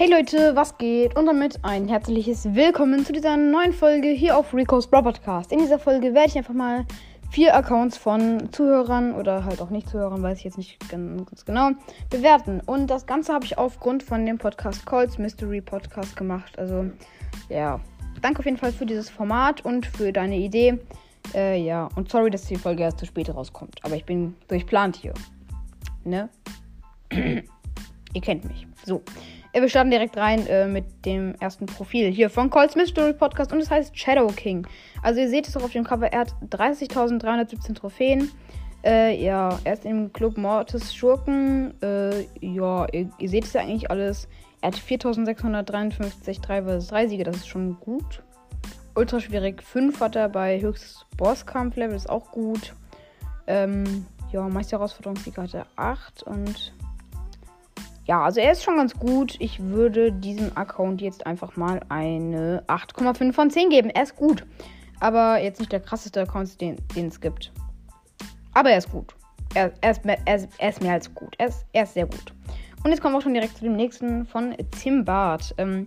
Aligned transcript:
Hey 0.00 0.10
Leute, 0.10 0.56
was 0.56 0.78
geht? 0.78 1.14
Und 1.18 1.26
damit 1.26 1.62
ein 1.62 1.86
herzliches 1.86 2.54
Willkommen 2.54 3.04
zu 3.04 3.12
dieser 3.12 3.36
neuen 3.36 3.74
Folge 3.74 4.08
hier 4.08 4.34
auf 4.34 4.54
Rico's 4.54 4.86
Bro 4.86 5.02
Podcast. 5.02 5.52
In 5.52 5.58
dieser 5.58 5.78
Folge 5.78 6.14
werde 6.14 6.30
ich 6.30 6.38
einfach 6.38 6.54
mal 6.54 6.86
vier 7.30 7.54
Accounts 7.54 7.98
von 7.98 8.50
Zuhörern 8.50 9.14
oder 9.14 9.44
halt 9.44 9.60
auch 9.60 9.68
nicht 9.68 9.90
Zuhörern, 9.90 10.22
weiß 10.22 10.38
ich 10.38 10.44
jetzt 10.44 10.56
nicht 10.56 10.78
ganz 10.88 11.44
genau, 11.44 11.72
bewerten. 12.08 12.62
Und 12.64 12.86
das 12.86 13.04
Ganze 13.04 13.34
habe 13.34 13.44
ich 13.44 13.58
aufgrund 13.58 14.02
von 14.02 14.24
dem 14.24 14.38
Podcast 14.38 14.86
Calls 14.86 15.18
Mystery 15.18 15.60
Podcast 15.60 16.16
gemacht. 16.16 16.58
Also 16.58 16.86
ja, 17.50 17.78
danke 18.22 18.38
auf 18.38 18.46
jeden 18.46 18.56
Fall 18.56 18.72
für 18.72 18.86
dieses 18.86 19.10
Format 19.10 19.66
und 19.66 19.84
für 19.84 20.14
deine 20.14 20.38
Idee. 20.38 20.78
Äh, 21.34 21.62
ja, 21.62 21.90
und 21.94 22.10
sorry, 22.10 22.30
dass 22.30 22.46
die 22.46 22.56
Folge 22.56 22.84
erst 22.84 23.00
zu 23.00 23.04
spät 23.04 23.28
rauskommt. 23.28 23.78
Aber 23.82 23.96
ich 23.96 24.06
bin 24.06 24.34
durchplant 24.48 24.96
hier. 24.96 25.12
Ne? 26.04 26.30
Ihr 27.12 28.22
kennt 28.22 28.46
mich. 28.46 28.66
So. 28.86 29.02
Wir 29.52 29.68
starten 29.68 29.90
direkt 29.90 30.16
rein 30.16 30.46
äh, 30.46 30.68
mit 30.68 30.84
dem 31.04 31.34
ersten 31.40 31.66
Profil 31.66 32.10
hier 32.10 32.30
von 32.30 32.50
Colts 32.50 32.76
Mystery 32.76 33.12
Podcast 33.12 33.52
und 33.52 33.58
es 33.58 33.68
heißt 33.68 33.98
Shadow 33.98 34.28
King. 34.28 34.64
Also 35.02 35.20
ihr 35.20 35.28
seht 35.28 35.48
es 35.48 35.56
auch 35.56 35.64
auf 35.64 35.72
dem 35.72 35.82
Cover, 35.82 36.06
er 36.06 36.20
hat 36.20 36.34
30.317 36.50 37.74
Trophäen. 37.74 38.30
Äh, 38.84 39.22
ja, 39.22 39.58
er 39.64 39.72
ist 39.72 39.84
im 39.84 40.12
Club 40.12 40.38
Mortis 40.38 40.94
Schurken. 40.94 41.74
Äh, 41.82 42.26
ja, 42.40 42.86
ihr, 42.92 43.10
ihr, 43.18 43.28
seht 43.28 43.44
es 43.44 43.52
ja 43.52 43.62
eigentlich 43.62 43.90
alles. 43.90 44.28
Er 44.62 44.68
hat 44.68 44.76
4.653 44.76 46.40
3 46.40 46.62
vs 46.62 46.86
3 46.88 47.08
Siege, 47.08 47.24
das 47.24 47.36
ist 47.36 47.48
schon 47.48 47.78
gut. 47.80 48.22
Ultra 48.94 49.18
schwierig 49.18 49.62
5 49.62 50.00
hat 50.00 50.16
er 50.16 50.28
bei 50.28 50.60
höchstes 50.60 51.06
Bosskampf-Level, 51.16 51.96
ist 51.96 52.08
auch 52.08 52.30
gut. 52.30 52.74
Ähm, 53.46 54.06
ja, 54.30 54.48
Meister-Herausforderungssieger 54.48 55.42
hat 55.42 55.54
er 55.54 55.66
8 55.76 56.22
und 56.22 56.72
ja, 58.10 58.24
also 58.24 58.40
er 58.40 58.50
ist 58.50 58.64
schon 58.64 58.76
ganz 58.76 58.98
gut. 58.98 59.36
Ich 59.38 59.62
würde 59.62 60.10
diesem 60.10 60.50
Account 60.56 61.00
jetzt 61.00 61.28
einfach 61.28 61.56
mal 61.56 61.78
eine 61.90 62.64
8,5 62.66 63.32
von 63.32 63.50
10 63.50 63.70
geben. 63.70 63.88
Er 63.88 64.02
ist 64.02 64.16
gut. 64.16 64.44
Aber 64.98 65.40
jetzt 65.40 65.60
nicht 65.60 65.70
der 65.70 65.78
krasseste 65.78 66.22
Account, 66.22 66.60
den, 66.60 66.76
es 66.96 67.20
gibt. 67.20 67.52
Aber 68.52 68.70
er 68.70 68.78
ist 68.78 68.90
gut. 68.90 69.14
Er, 69.54 69.70
er, 69.80 69.92
ist, 69.92 70.04
mehr, 70.04 70.18
er, 70.24 70.34
ist, 70.34 70.48
er 70.58 70.70
ist 70.70 70.82
mehr 70.82 70.94
als 70.94 71.14
gut. 71.14 71.36
Er 71.38 71.46
ist, 71.46 71.64
er 71.72 71.84
ist 71.84 71.94
sehr 71.94 72.06
gut. 72.06 72.34
Und 72.82 72.90
jetzt 72.90 73.00
kommen 73.00 73.14
wir 73.14 73.18
auch 73.18 73.22
schon 73.22 73.34
direkt 73.34 73.56
zu 73.56 73.62
dem 73.62 73.76
nächsten 73.76 74.26
von 74.26 74.56
Tim 74.72 75.04
Bart. 75.04 75.54
Ähm, 75.56 75.86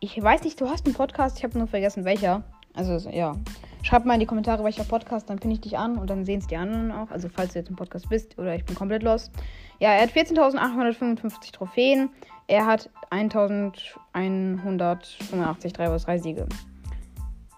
ich 0.00 0.20
weiß 0.20 0.42
nicht, 0.42 0.60
du 0.60 0.68
hast 0.68 0.84
einen 0.86 0.96
Podcast, 0.96 1.38
ich 1.38 1.44
habe 1.44 1.56
nur 1.56 1.68
vergessen 1.68 2.04
welcher. 2.04 2.42
Also, 2.74 3.08
ja. 3.08 3.36
Schreib 3.82 4.04
mal 4.04 4.14
in 4.14 4.20
die 4.20 4.26
Kommentare, 4.26 4.62
welcher 4.62 4.84
Podcast, 4.84 5.28
dann 5.28 5.40
pinne 5.40 5.54
ich 5.54 5.60
dich 5.60 5.76
an 5.76 5.98
und 5.98 6.08
dann 6.08 6.24
sehen 6.24 6.38
es 6.38 6.46
die 6.46 6.56
anderen 6.56 6.92
auch. 6.92 7.10
Also, 7.10 7.28
falls 7.28 7.52
du 7.52 7.58
jetzt 7.58 7.68
im 7.68 7.74
Podcast 7.74 8.08
bist 8.08 8.38
oder 8.38 8.54
ich 8.54 8.64
bin 8.64 8.76
komplett 8.76 9.02
lost. 9.02 9.32
Ja, 9.80 9.90
er 9.90 10.02
hat 10.02 10.10
14.855 10.10 11.52
Trophäen. 11.52 12.10
Er 12.46 12.66
hat 12.66 12.90
1.185 13.10 15.72
3 15.72 15.98
vs 15.98 16.04
3 16.04 16.18
Siege. 16.18 16.46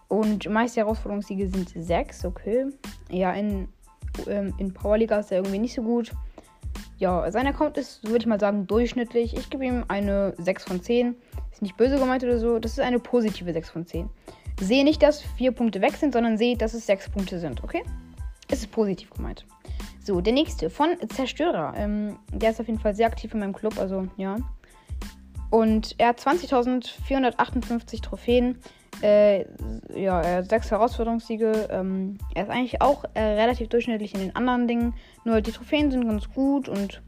Und 0.09 0.49
meiste 0.49 0.81
Herausforderungssiege 0.81 1.47
sind 1.49 1.75
6, 1.77 2.25
okay. 2.25 2.69
Ja, 3.11 3.33
in, 3.33 3.69
ähm, 4.27 4.55
in 4.57 4.73
Powerliga 4.73 5.19
ist 5.19 5.31
er 5.31 5.37
irgendwie 5.39 5.59
nicht 5.59 5.75
so 5.75 5.83
gut. 5.83 6.13
Ja, 6.97 7.31
sein 7.31 7.47
Account 7.47 7.77
ist, 7.77 8.03
würde 8.05 8.21
ich 8.21 8.27
mal 8.27 8.41
sagen, 8.41 8.67
durchschnittlich. 8.67 9.37
Ich 9.37 9.51
gebe 9.51 9.67
ihm 9.67 9.85
eine 9.89 10.33
6 10.39 10.65
von 10.65 10.81
10. 10.81 11.17
Ist 11.53 11.61
nicht 11.61 11.77
böse 11.77 11.99
gemeint 11.99 12.25
oder 12.25 12.39
so. 12.39 12.59
Das 12.59 12.73
ist 12.73 12.81
eine 12.81 12.99
positive 12.99 13.53
6 13.53 13.69
von 13.69 13.87
10. 13.87 14.09
Sehe 14.61 14.85
nicht, 14.85 15.03
dass 15.03 15.23
4 15.23 15.53
Punkte 15.53 15.81
weg 15.81 15.97
sind, 15.97 16.13
sondern 16.13 16.39
sehe, 16.39 16.57
dass 16.57 16.75
es 16.75 16.87
6 16.87 17.11
Punkte 17.11 17.39
sind, 17.39 17.63
okay? 17.65 17.83
Es 18.49 18.61
ist 18.61 18.71
positiv 18.71 19.11
gemeint. 19.11 19.45
So, 20.05 20.21
der 20.21 20.33
nächste 20.33 20.69
von 20.71 20.97
Zerstörer. 21.09 21.73
Ähm, 21.77 22.19
der 22.31 22.51
ist 22.51 22.61
auf 22.61 22.67
jeden 22.67 22.79
Fall 22.79 22.95
sehr 22.95 23.07
aktiv 23.07 23.33
in 23.33 23.41
meinem 23.41 23.55
Club, 23.55 23.79
also 23.79 24.07
ja. 24.17 24.37
Und 25.51 25.95
er 25.99 26.09
hat 26.09 26.21
20.458 26.21 28.03
Trophäen. 28.03 28.59
Äh, 29.03 29.47
ja, 29.99 30.21
er 30.21 30.37
hat 30.39 30.51
sechs 30.51 30.71
Herausforderungssiege. 30.71 31.69
Ähm, 31.71 32.19
er 32.35 32.45
ist 32.45 32.51
eigentlich 32.51 32.83
auch 32.83 33.05
äh, 33.15 33.21
relativ 33.21 33.69
durchschnittlich 33.69 34.15
in 34.15 34.21
den 34.21 34.37
anderen 34.37 34.69
Dingen. 34.69 34.95
Nur 35.25 35.41
die 35.41 35.53
Trophäen 35.53 35.91
sind 35.91 36.07
ganz 36.07 36.29
gut 36.31 36.69
und 36.69 37.03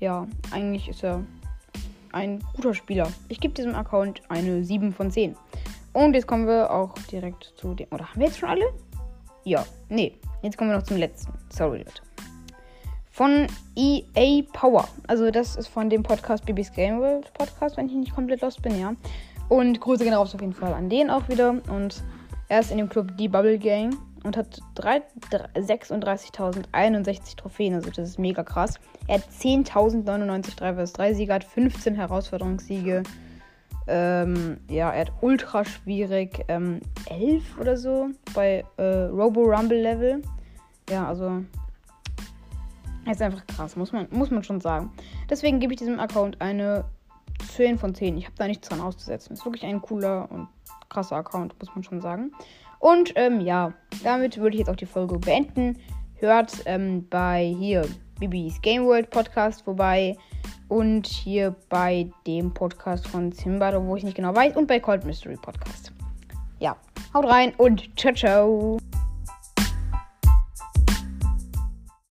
ja, 0.00 0.26
eigentlich 0.50 0.88
ist 0.88 1.04
er 1.04 1.24
ein 2.12 2.40
guter 2.54 2.74
Spieler. 2.74 3.08
Ich 3.28 3.40
gebe 3.40 3.54
diesem 3.54 3.74
Account 3.74 4.22
eine 4.28 4.64
7 4.64 4.92
von 4.92 5.10
10. 5.10 5.36
Und 5.92 6.14
jetzt 6.14 6.26
kommen 6.26 6.46
wir 6.46 6.70
auch 6.70 6.94
direkt 7.10 7.52
zu 7.56 7.74
dem. 7.74 7.88
Oder 7.90 8.08
haben 8.08 8.20
wir 8.20 8.26
jetzt 8.26 8.38
schon 8.38 8.48
alle? 8.48 8.72
Ja, 9.44 9.64
nee. 9.88 10.18
Jetzt 10.42 10.56
kommen 10.56 10.70
wir 10.70 10.76
noch 10.76 10.84
zum 10.84 10.96
letzten. 10.96 11.32
Sorry, 11.50 11.78
Leute 11.78 12.02
von 13.12 13.46
EA 13.76 14.42
Power. 14.52 14.88
Also 15.06 15.30
das 15.30 15.54
ist 15.56 15.68
von 15.68 15.88
dem 15.90 16.02
Podcast 16.02 16.46
Baby's 16.46 16.72
Game 16.72 16.98
World 16.98 17.32
Podcast, 17.34 17.76
wenn 17.76 17.86
ich 17.86 17.92
nicht 17.92 18.14
komplett 18.14 18.40
lost 18.40 18.62
bin, 18.62 18.80
ja. 18.80 18.94
Und 19.48 19.80
Grüße 19.80 20.02
gehen 20.02 20.14
raus 20.14 20.34
auf 20.34 20.40
jeden 20.40 20.54
Fall 20.54 20.72
an 20.72 20.88
den 20.88 21.10
auch 21.10 21.28
wieder. 21.28 21.50
Und 21.68 22.02
er 22.48 22.60
ist 22.60 22.70
in 22.70 22.78
dem 22.78 22.88
Club 22.88 23.18
Die 23.18 23.28
Bubble 23.28 23.58
Gang 23.58 23.94
und 24.24 24.34
hat 24.36 24.60
36.061 24.76 27.36
Trophäen. 27.36 27.74
Also 27.74 27.90
das 27.90 28.08
ist 28.08 28.18
mega 28.18 28.42
krass. 28.42 28.80
Er 29.08 29.16
hat 29.16 29.28
10.099 29.28 30.56
3 30.56 30.74
vs 30.74 30.94
3 30.94 31.12
Siege, 31.14 31.34
hat 31.34 31.44
15 31.44 31.94
Herausforderungssiege. 31.94 33.02
Ähm, 33.86 34.58
ja, 34.68 34.90
er 34.90 35.02
hat 35.02 35.12
ultra 35.20 35.64
schwierig 35.64 36.44
ähm, 36.48 36.80
11 37.10 37.58
oder 37.58 37.76
so 37.76 38.10
bei 38.34 38.64
äh, 38.76 39.04
Robo 39.06 39.42
Rumble 39.42 39.80
Level. 39.80 40.22
Ja, 40.88 41.08
also 41.08 41.42
ist 43.10 43.20
einfach 43.20 43.44
krass, 43.46 43.74
muss 43.74 43.92
man, 43.92 44.06
muss 44.10 44.30
man 44.30 44.44
schon 44.44 44.60
sagen. 44.60 44.92
Deswegen 45.28 45.58
gebe 45.58 45.72
ich 45.72 45.78
diesem 45.78 45.98
Account 45.98 46.40
eine 46.40 46.84
10 47.56 47.78
von 47.78 47.94
10. 47.94 48.16
Ich 48.16 48.26
habe 48.26 48.36
da 48.38 48.46
nichts 48.46 48.68
dran 48.68 48.80
auszusetzen. 48.80 49.34
Ist 49.34 49.44
wirklich 49.44 49.64
ein 49.64 49.82
cooler 49.82 50.30
und 50.30 50.48
krasser 50.88 51.16
Account, 51.16 51.54
muss 51.58 51.74
man 51.74 51.82
schon 51.82 52.00
sagen. 52.00 52.32
Und 52.78 53.12
ähm, 53.16 53.40
ja, 53.40 53.72
damit 54.04 54.38
würde 54.38 54.54
ich 54.54 54.60
jetzt 54.60 54.70
auch 54.70 54.76
die 54.76 54.86
Folge 54.86 55.18
beenden. 55.18 55.78
Hört 56.16 56.62
ähm, 56.66 57.08
bei 57.08 57.54
hier 57.58 57.86
Bibis 58.20 58.60
Game 58.62 58.84
World 58.84 59.10
Podcast 59.10 59.62
vorbei 59.62 60.16
und 60.72 61.06
hier 61.06 61.54
bei 61.68 62.08
dem 62.26 62.52
Podcast 62.54 63.06
von 63.06 63.30
Zimbado, 63.30 63.84
wo 63.84 63.96
ich 63.96 64.04
nicht 64.04 64.16
genau 64.16 64.34
weiß, 64.34 64.56
und 64.56 64.66
bei 64.66 64.80
Cold 64.80 65.04
Mystery 65.04 65.36
Podcast. 65.36 65.92
Ja, 66.60 66.76
haut 67.12 67.26
rein 67.26 67.52
und 67.58 67.90
ciao, 67.98 68.14
ciao. 68.14 68.91